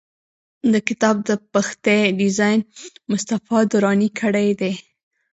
[0.71, 2.59] د کتاب د پښتۍ ډیزاین
[3.11, 4.73] مصطفی دراني کړی دی.